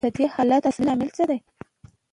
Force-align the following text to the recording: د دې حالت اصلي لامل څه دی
د 0.07 0.09
دې 0.15 0.25
حالت 0.35 0.63
اصلي 0.69 0.83
لامل 0.87 1.09
څه 1.17 1.23
دی 1.29 1.39